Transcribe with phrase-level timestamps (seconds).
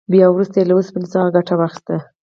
[0.13, 1.95] بیا وروسته یې له اوسپنې څخه ګټه واخیسته.